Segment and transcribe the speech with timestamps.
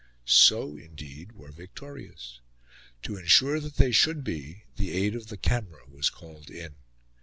[0.25, 2.39] So, indeed, were Victoria's.
[3.03, 6.73] To ensure that they should be the aid of the camera was called in.